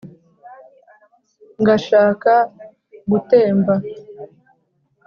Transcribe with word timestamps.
Ngashaka 1.61 2.31
gutemba 3.11 3.73